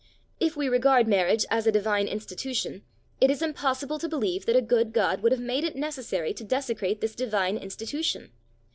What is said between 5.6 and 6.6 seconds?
it necessary to